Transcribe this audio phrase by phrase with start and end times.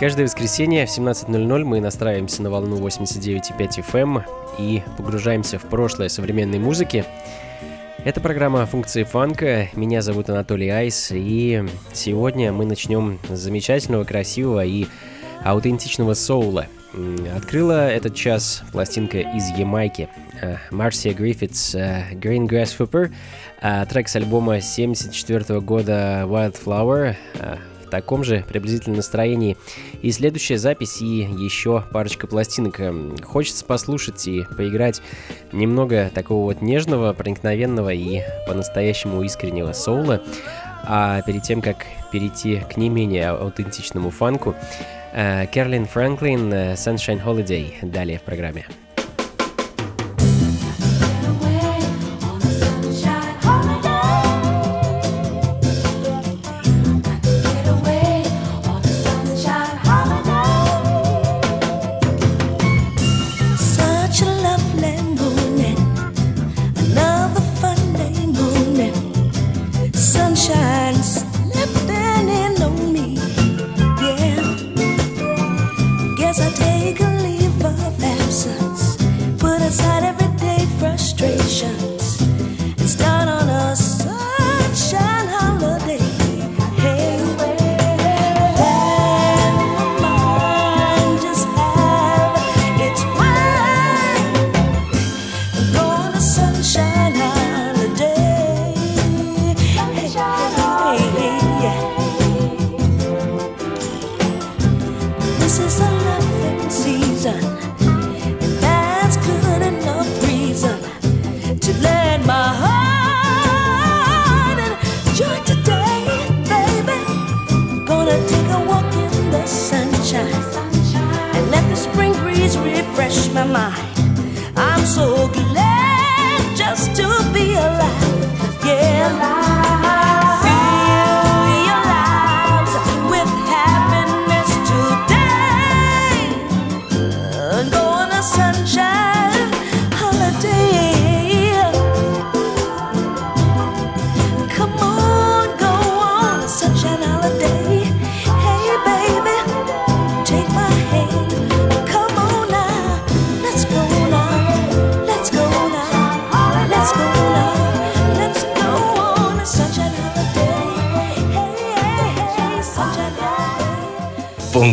[0.00, 4.22] Каждое воскресенье в 17.00 мы настраиваемся на волну 89.5 FM
[4.58, 7.04] и погружаемся в прошлое современной музыки.
[8.02, 9.68] Это программа «Функции фанка».
[9.74, 14.86] Меня зовут Анатолий Айс, и сегодня мы начнем с замечательного, красивого и
[15.44, 16.66] аутентичного соула.
[17.36, 20.08] Открыла этот час пластинка из Ямайки.
[20.40, 23.12] э, Марсия Гриффитс э, «Green Grasshopper»,
[23.60, 27.56] а трек с альбома 74 года «Wildflower», э,
[27.90, 29.56] таком же приблизительном настроении.
[30.02, 32.80] И следующая запись и еще парочка пластинок.
[32.80, 35.02] Эм, Хочется послушать и поиграть
[35.52, 40.22] немного такого вот нежного, проникновенного и по-настоящему искреннего соула.
[40.84, 44.54] А перед тем, как перейти к не менее аутентичному фанку,
[45.12, 48.66] э, Керлин Франклин э, Sunshine Holiday далее в программе.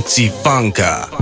[0.07, 1.17] Fuzzy Funka.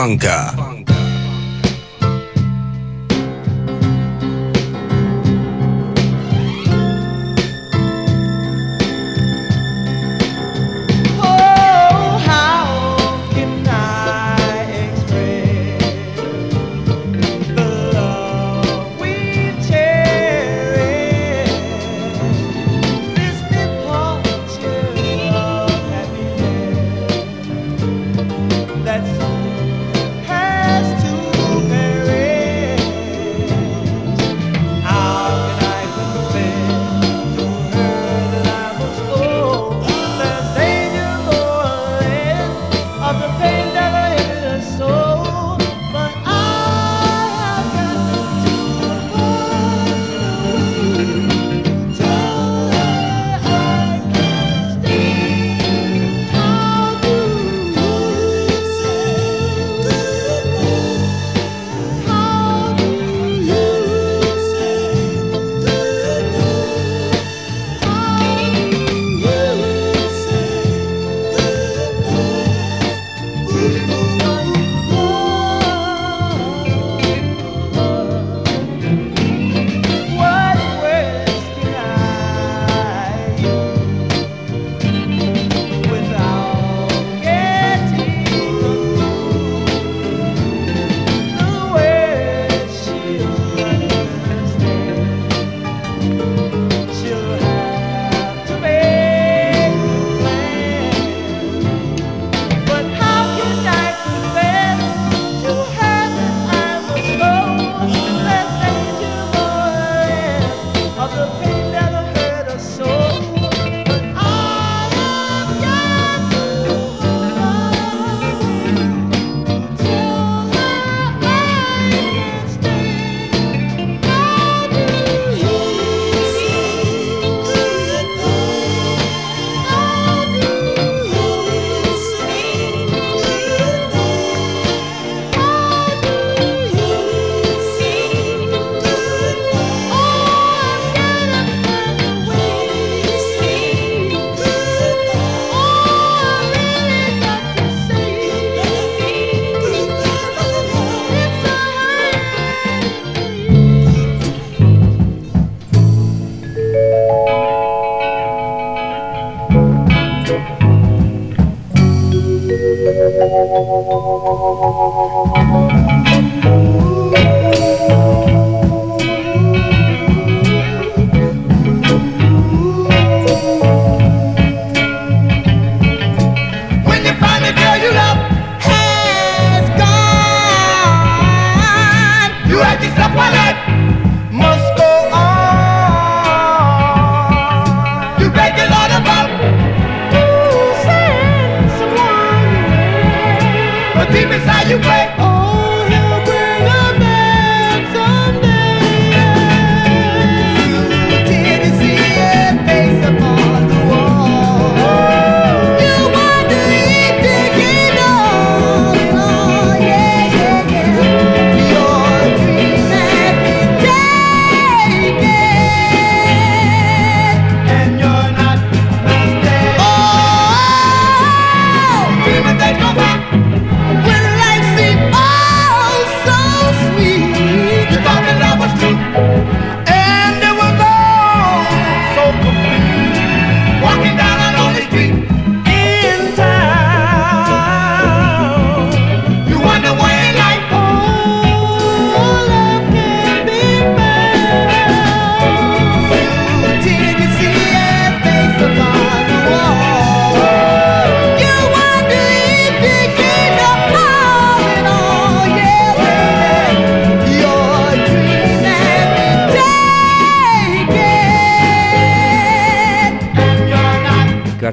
[0.00, 0.24] Funk.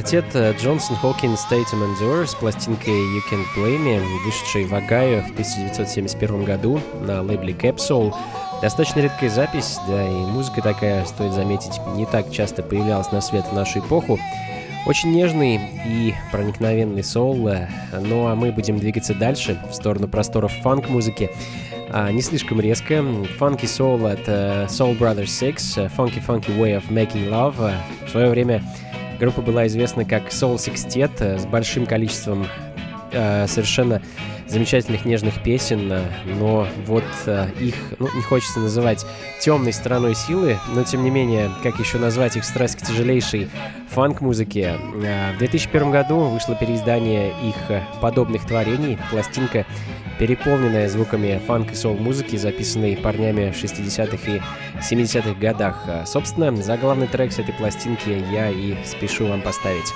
[0.10, 5.20] Квартет Джонсон Хокинс Tatum and Dur с пластинкой You Can't Blame Me, вышедшей в Огайо
[5.22, 8.16] в 1971 году на лейбле Capsule.
[8.62, 13.48] Достаточно редкая запись, да и музыка такая, стоит заметить, не так часто появлялась на свет
[13.48, 14.18] в нашу эпоху.
[14.86, 17.50] Очень нежный и проникновенный соул,
[17.92, 21.32] ну а мы будем двигаться дальше, в сторону просторов фанк-музыки.
[21.90, 22.94] А, не слишком резко.
[22.94, 27.74] Funky Soul от uh, Soul Brothers 6, Funky Funky Way of Making Love.
[28.06, 28.62] В свое время
[29.20, 32.48] Группа была известна как Soul Sextet э, с большим количеством
[33.12, 34.02] э, совершенно
[34.48, 35.94] замечательных нежных песен,
[36.26, 39.06] но вот э, их, ну, не хочется называть
[39.42, 43.50] темной стороной силы, но тем не менее, как еще назвать их страсть к тяжелейшей
[43.90, 44.76] фанк-музыке.
[45.04, 49.66] Э, в 2001 году вышло переиздание их э, подобных творений, пластинка
[50.20, 54.42] переполненная звуками фанк и сол-музыки, записанной парнями в 60-х и
[54.82, 55.86] 70-х годах.
[56.06, 59.94] Собственно, за главный трек с этой пластинки я и спешу вам поставить.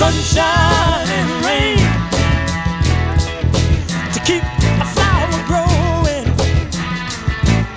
[0.00, 1.76] sunshine and rain
[4.14, 4.42] to keep
[4.80, 6.24] a flower growing.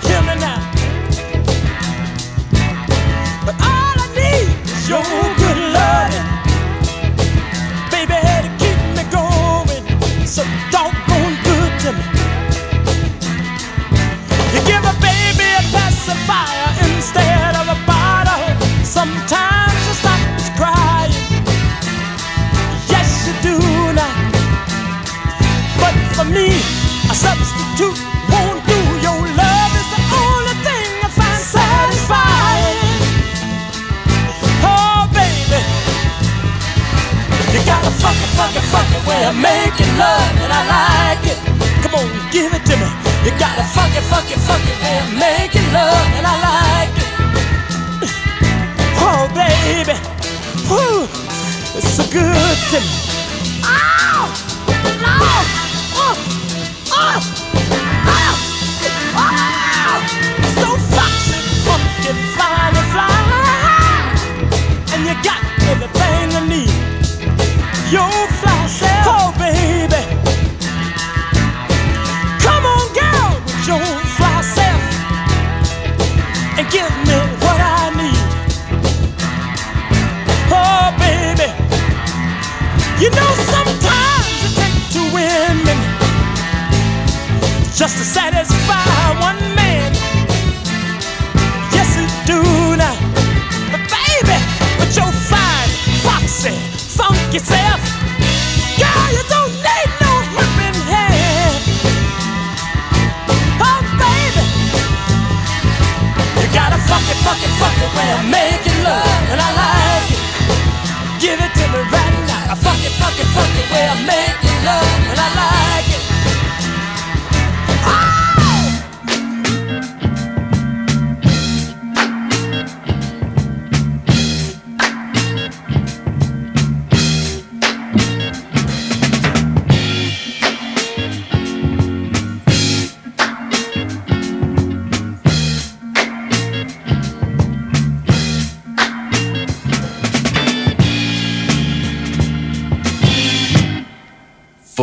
[0.06, 0.60] Hear me now.
[3.44, 5.04] But all I need is your
[5.42, 6.28] good loving,
[7.92, 9.84] baby, to keep me going.
[10.26, 12.23] So don't doggone good to me.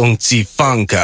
[0.01, 0.97] 控制风格。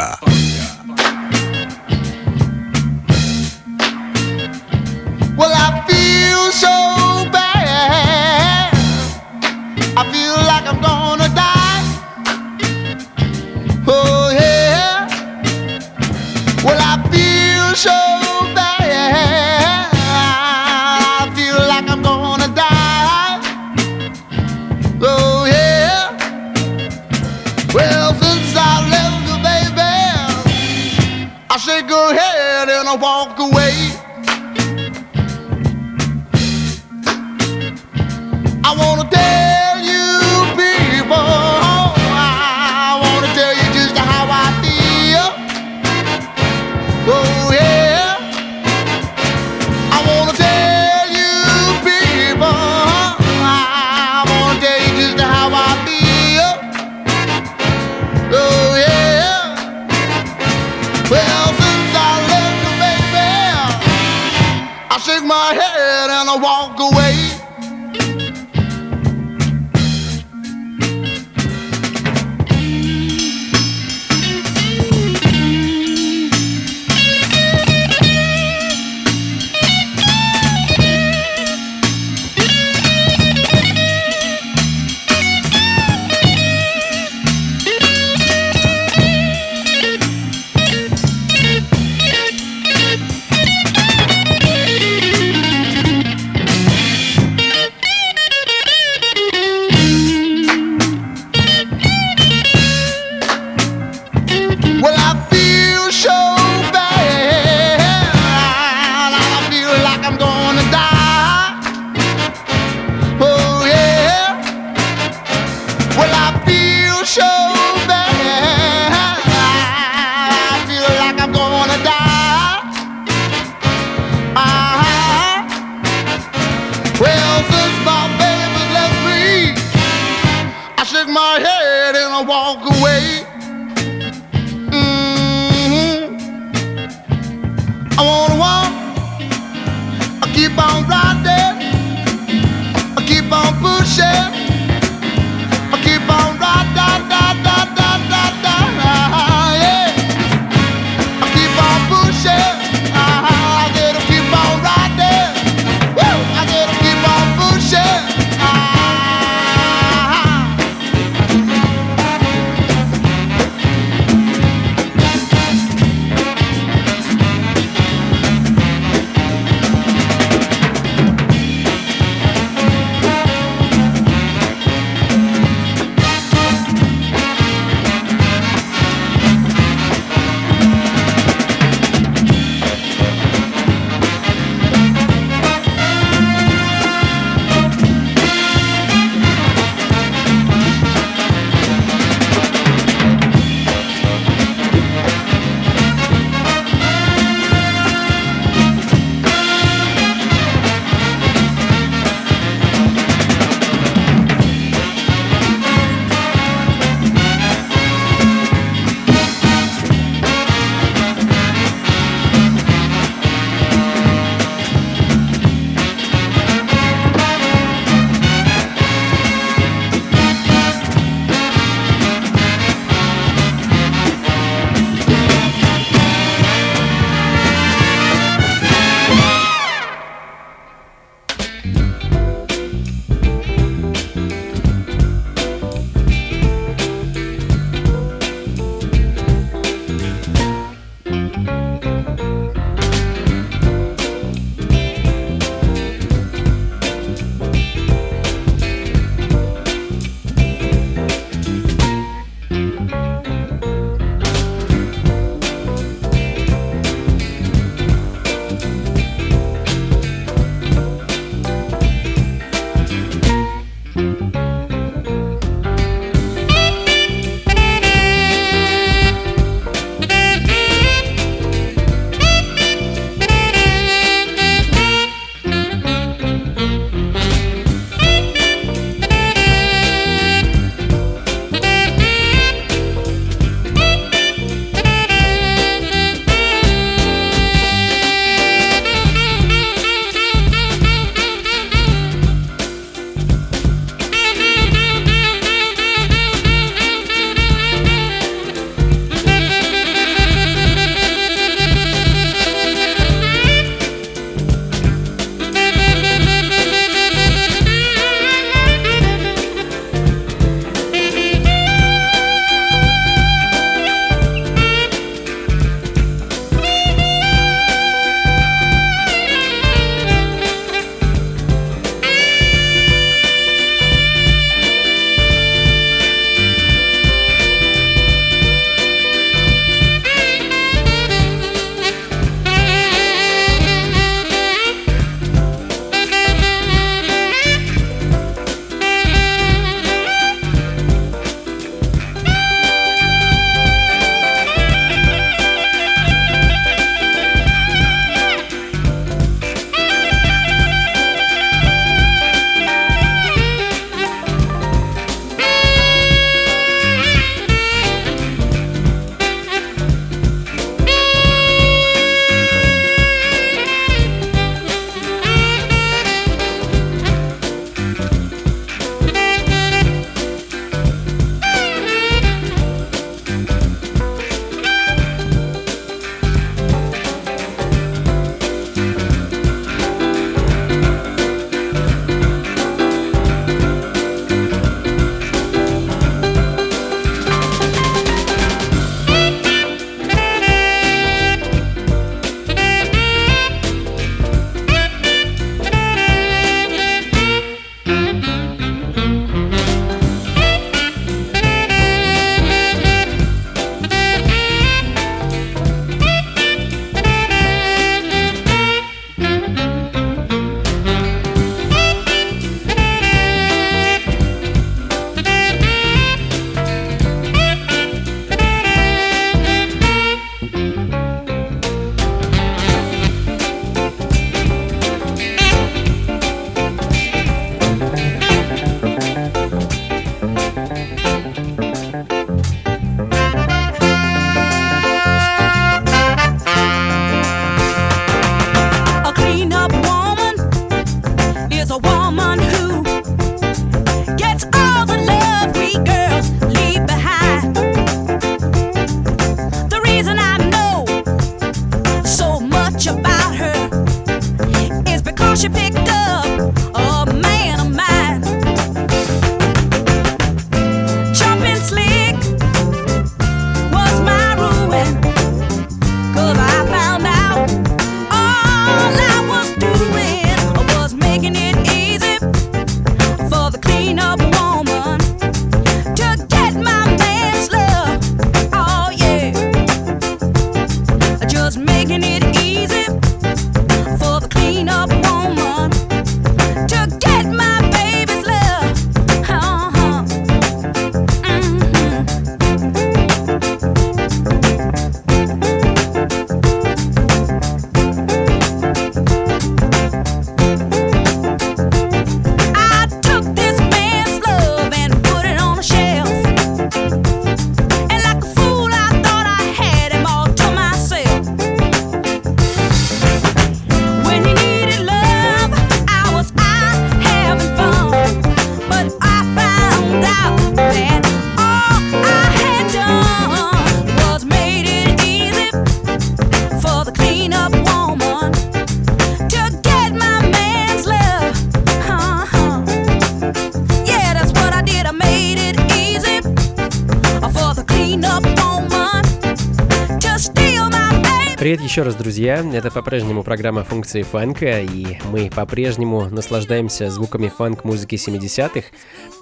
[541.48, 542.46] Привет еще раз, друзья.
[542.54, 548.68] Это по-прежнему программа функции фанка, и мы по-прежнему наслаждаемся звуками фанк-музыки 70-х.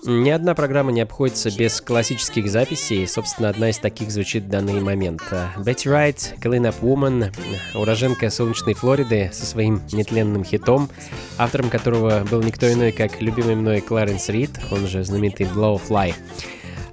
[0.07, 4.81] Ни одна программа не обходится без классических записей, собственно, одна из таких звучит в данный
[4.81, 5.21] момент.
[5.63, 7.31] Бетти Райт, Clean Up Woman,
[7.75, 10.89] уроженка солнечной Флориды со своим нетленным хитом,
[11.37, 16.15] автором которого был никто иной, как любимый мной Кларенс Рид, он же знаменитый Blowfly.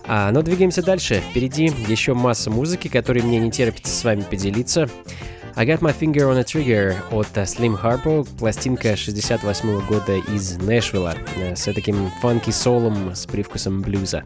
[0.07, 1.23] А, но двигаемся дальше.
[1.31, 4.89] Впереди еще масса музыки, которой мне не терпится с вами поделиться.
[5.55, 11.15] I Got My Finger on a Trigger от Slim Harpo, пластинка 68 года из Нэшвилла
[11.37, 14.25] э, с таким фанки-солом с привкусом блюза.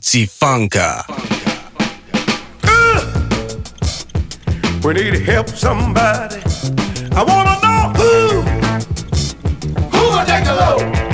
[0.00, 1.04] Funka.
[2.64, 3.00] Uh,
[4.84, 6.36] we need to help somebody.
[7.12, 8.42] I wanna know who.
[9.90, 11.05] Who will take the load?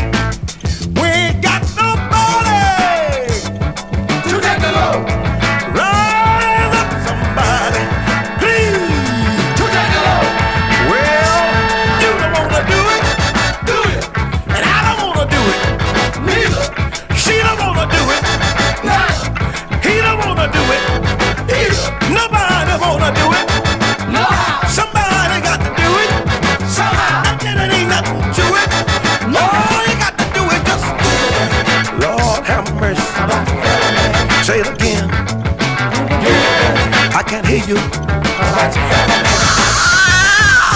[37.33, 37.77] can't hear you.
[37.77, 39.41] But you feeling it.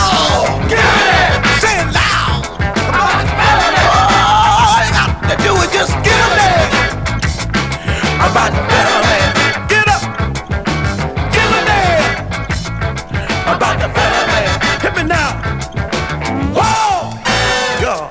[0.01, 1.37] Oh, get it!
[1.61, 2.49] Say it loud.
[2.97, 3.93] But you feeling it.
[4.65, 6.17] All you got to do is just get
[6.49, 6.97] it.
[8.25, 9.29] About feeling it.
[9.69, 10.01] Get up.
[11.37, 12.09] Get it there.
[13.53, 14.49] About the feeling it.
[14.81, 15.31] Hit me now.
[16.57, 17.21] Whoa!
[17.83, 18.09] Y'all,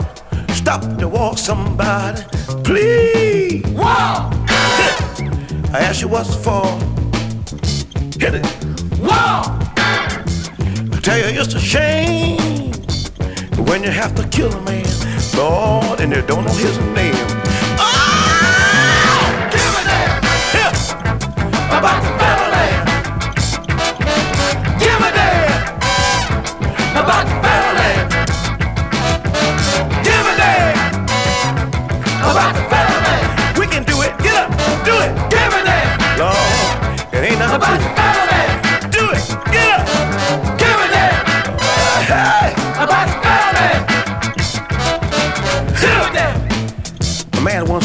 [0.53, 2.21] stop to walk somebody.
[2.63, 3.65] Please.
[3.73, 4.29] Whoa!
[5.73, 6.84] I asked you what's for.
[11.33, 12.71] Tell it's a shame
[13.65, 14.85] when you have to kill a man,
[15.35, 17.54] Lord, and you don't know his name.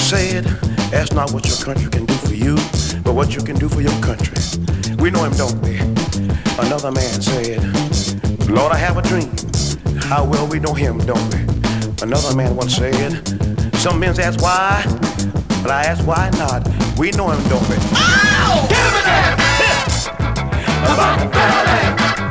[0.01, 0.47] Said,
[0.93, 2.57] Ask not what your country can do for you,
[3.03, 4.37] but what you can do for your country.
[4.97, 5.79] We know him, don't we?
[6.59, 7.61] Another man said,
[8.49, 9.31] Lord, I have a dream.
[10.03, 11.41] How well we know him, don't we?
[12.03, 13.13] Another man once said,
[13.77, 14.85] Some men ask why,
[15.63, 16.67] but I ask why not.
[16.99, 17.77] We know him, don't we?
[17.95, 18.67] Oh!
[18.69, 19.37] Give me that!
[20.85, 22.30] About the!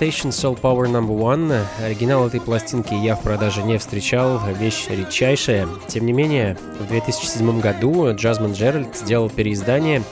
[0.00, 1.62] Interpretation Soul Power Number One.
[1.84, 5.68] Оригинал этой пластинки я в продаже не встречал, вещь редчайшая.
[5.88, 10.02] Тем не менее, в 2007 году Джазман Джеральд сделал переиздание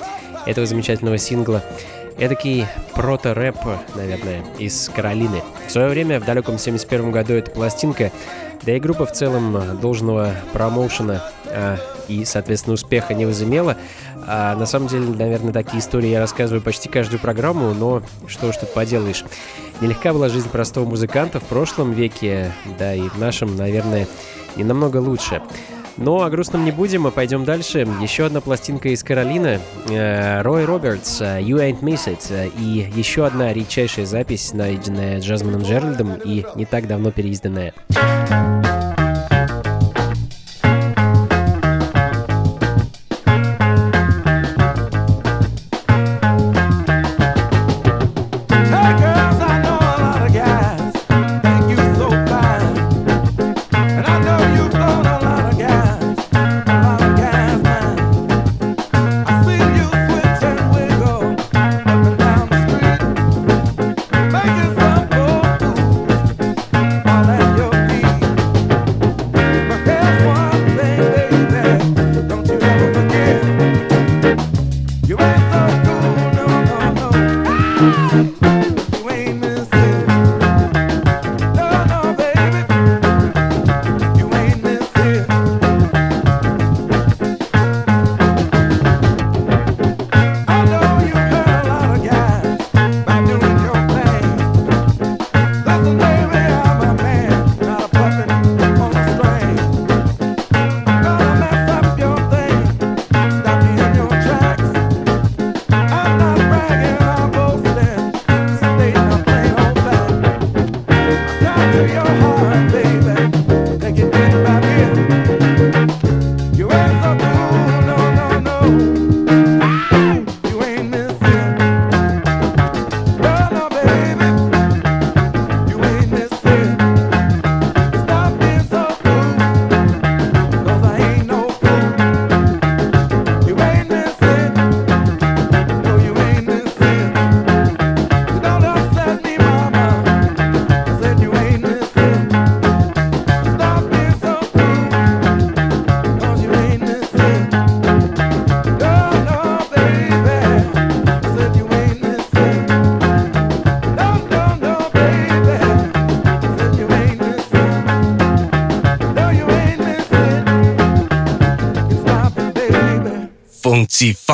[0.44, 1.64] этого замечательного сингла.
[2.18, 3.56] Эдакий прото-рэп,
[3.94, 5.42] наверное, из Каролины.
[5.66, 8.12] В свое время, в далеком 71 году, эта пластинка,
[8.64, 11.78] да и группа в целом должного промоушена а,
[12.08, 13.76] и, соответственно, успеха не возымела.
[14.26, 18.56] А, на самом деле, наверное, такие истории я рассказываю почти каждую программу, но что уж
[18.56, 19.24] тут поделаешь.
[19.80, 24.08] Нелегка была жизнь простого музыканта в прошлом веке, да и в нашем, наверное,
[24.56, 25.40] не намного лучше.
[25.98, 27.86] Ну, о грустном не будем, мы пойдем дальше.
[28.00, 29.60] Еще одна пластинка из Каролины.
[29.88, 32.26] Э, Рой Робертс, э, You Ain't Miss It.
[32.30, 37.74] Э, и еще одна редчайшая запись, найденная Джазманом Джеральдом и не так давно переизданная.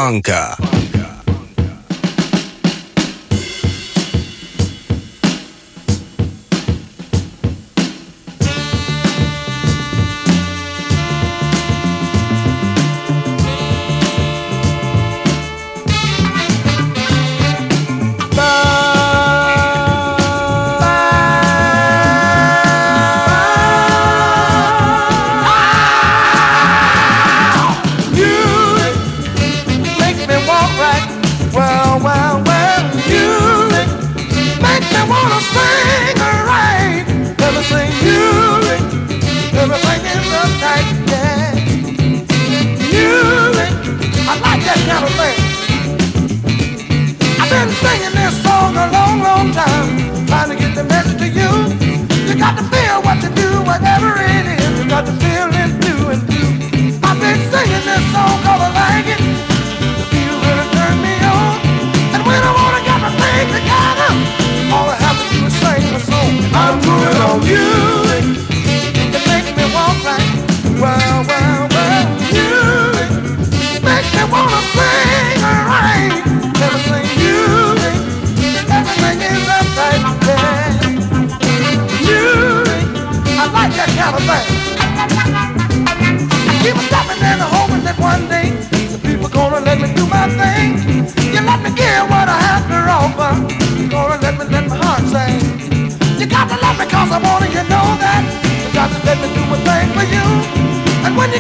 [0.05, 0.74] Funka.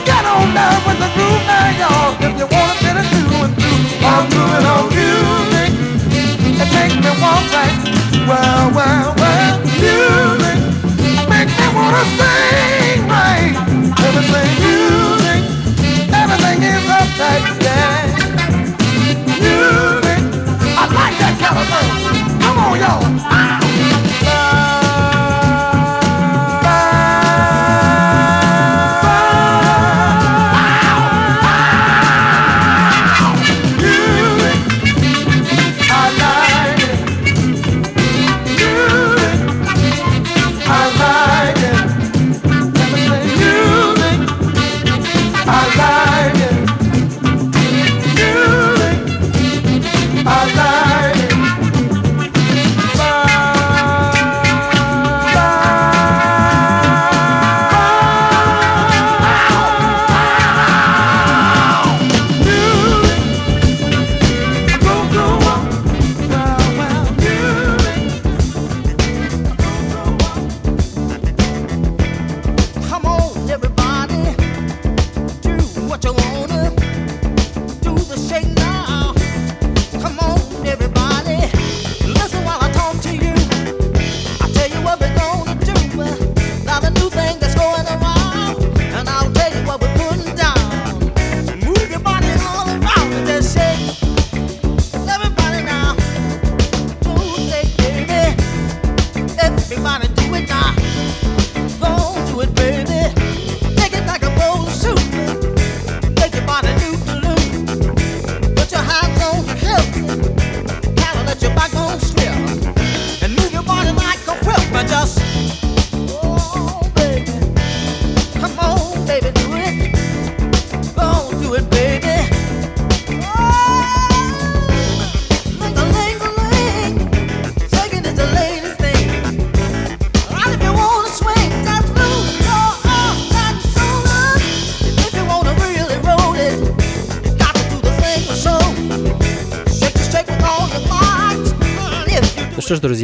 [0.05, 2.12] got on down with the groove now, y'all.
[2.20, 5.70] If you wanna bit it, through and through, I'm grooving on music.
[6.61, 7.76] It makes me want right.
[8.28, 10.59] Well, well, well, music.
[11.28, 13.52] makes me wanna sing right.
[14.05, 15.40] Everything music.
[16.12, 18.05] Everything is uptight, yeah.
[19.40, 20.20] Music.
[20.76, 22.40] I like that kind of thing.
[22.40, 23.34] Come on, y'all.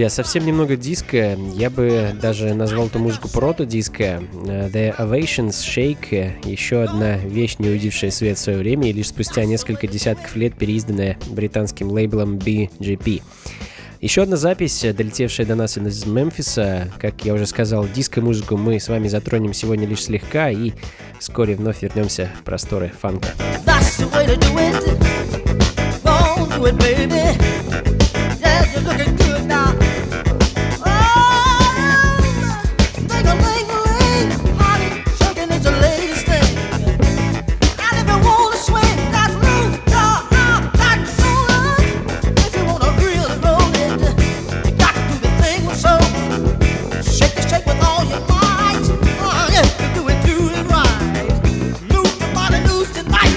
[0.00, 1.36] Друзья, совсем немного диска.
[1.54, 4.22] Я бы даже назвал эту музыку прото-диско.
[4.32, 6.48] The Ovations Shake.
[6.48, 10.54] Еще одна вещь, не увидевшая свет в свое время и лишь спустя несколько десятков лет
[10.54, 13.20] переизданная британским лейблом BGP.
[14.00, 16.90] Еще одна запись, долетевшая до нас из Мемфиса.
[16.98, 20.72] Как я уже сказал, диско-музыку мы с вами затронем сегодня лишь слегка и
[21.18, 23.28] вскоре вновь вернемся в просторы фанка.
[23.66, 25.00] That's the way to do it.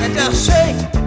[0.04, 1.03] and they'll shake.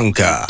[0.00, 0.49] Ivanka.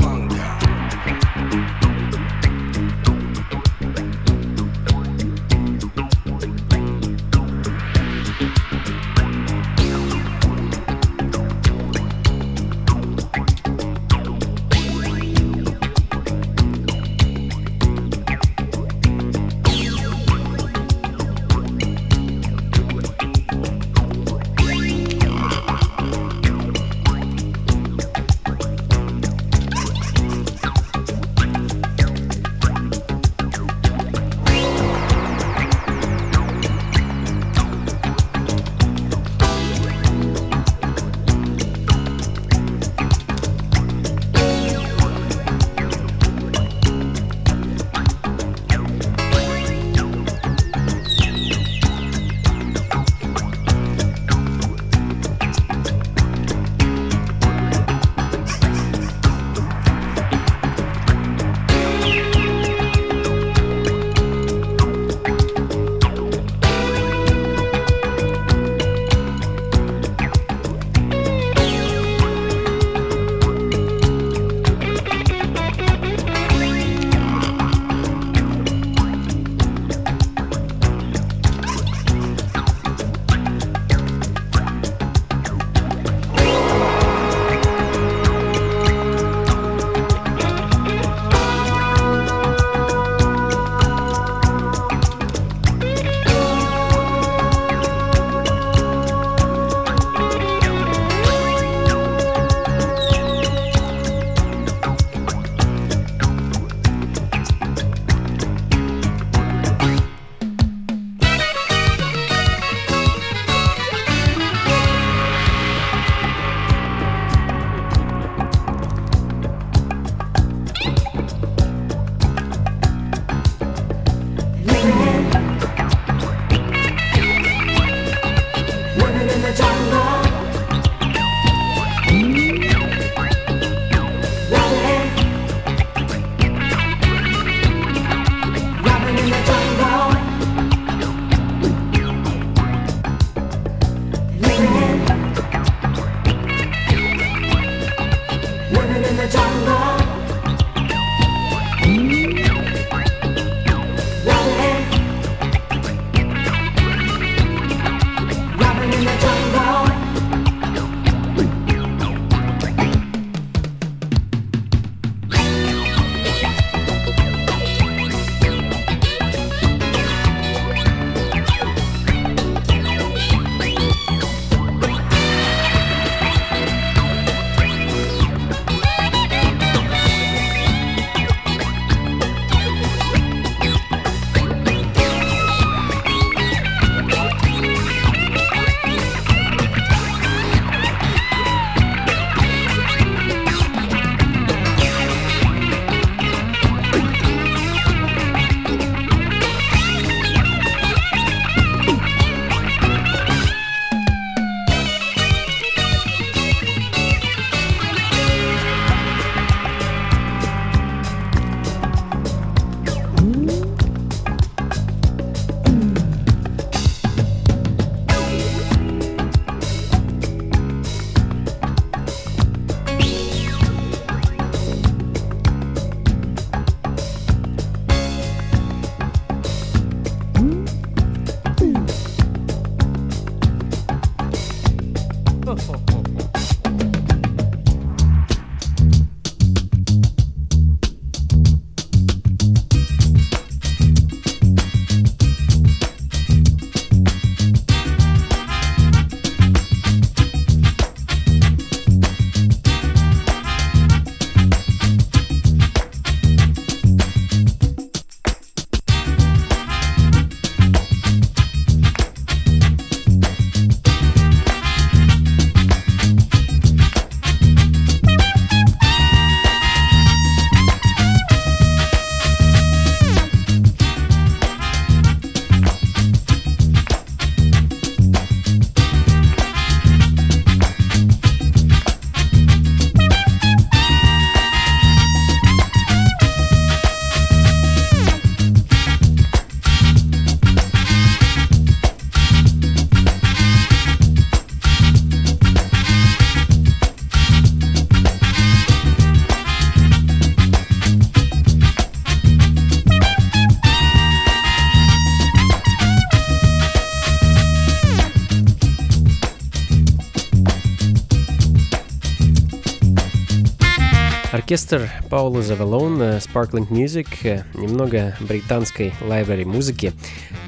[314.51, 319.93] Оркестр Паула Завалон, Sparkling Music, э, немного британской лайбрери музыки.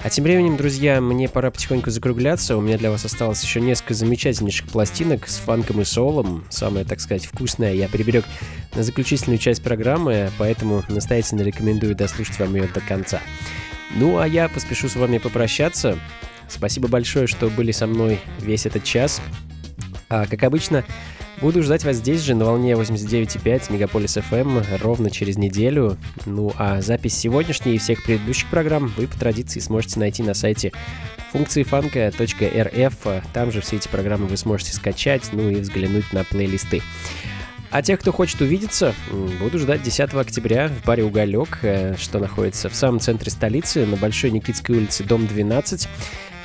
[0.03, 2.57] А тем временем, друзья, мне пора потихоньку закругляться.
[2.57, 6.45] У меня для вас осталось еще несколько замечательнейших пластинок с фанком и солом.
[6.51, 8.25] Самое, так сказать, вкусное я приберег
[8.75, 13.21] на заключительную часть программы, поэтому настоятельно рекомендую дослушать вам ее до конца.
[13.95, 15.97] Ну, а я поспешу с вами попрощаться.
[16.49, 19.23] Спасибо большое, что были со мной весь этот час.
[20.13, 20.85] А, как обычно,
[21.41, 25.97] Буду ждать вас здесь же, на волне 89.5 Мегаполис FM, ровно через неделю.
[26.25, 30.71] Ну а запись сегодняшней и всех предыдущих программ вы по традиции сможете найти на сайте
[31.33, 33.23] функции фанка.рф.
[33.33, 36.81] Там же все эти программы вы сможете скачать, ну и взглянуть на плейлисты.
[37.73, 38.95] А тех, кто хочет увидеться,
[39.41, 43.97] буду ждать 10 октября в баре «Уголек», э, что находится в самом центре столицы, на
[43.97, 45.89] Большой Никитской улице, дом 12.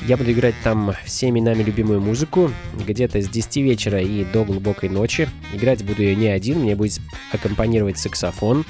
[0.02, 2.52] Я буду играть там всеми нами любимую музыку,
[2.86, 5.28] где-то с 10 вечера и до глубокой ночи.
[5.54, 7.00] Играть буду я не один, мне будет
[7.32, 8.64] аккомпанировать саксофон.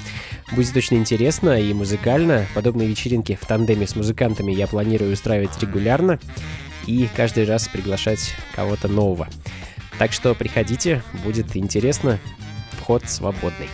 [0.52, 2.46] Будет точно интересно и музыкально.
[2.54, 6.18] Подобные вечеринки в тандеме с музыкантами я планирую устраивать регулярно
[6.86, 9.28] и каждый раз приглашать кого-то нового.
[9.98, 12.18] Так что приходите, будет интересно,
[12.72, 13.68] вход свободный.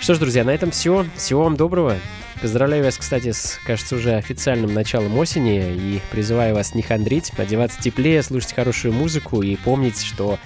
[0.00, 1.04] Что ж, друзья, на этом все.
[1.16, 1.96] Всего вам доброго.
[2.40, 7.80] Поздравляю вас, кстати, с, кажется, уже официальным началом осени и призываю вас не хандрить, одеваться
[7.82, 10.38] теплее, слушать хорошую музыку и помнить, что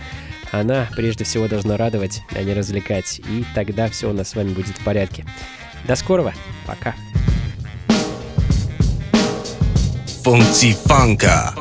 [0.50, 4.52] она прежде всего должна радовать, а не развлекать, и тогда все у нас с вами
[4.52, 5.24] будет в порядке.
[5.86, 6.32] До скорого,
[6.66, 6.94] пока.
[10.24, 11.54] Функции фанка.